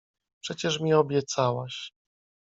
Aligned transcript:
—Przecież 0.43 0.79
mi 0.79 0.93
obiecałaś… 0.93 1.93